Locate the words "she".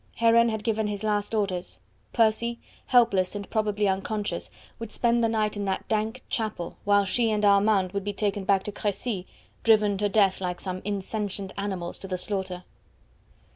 7.05-7.29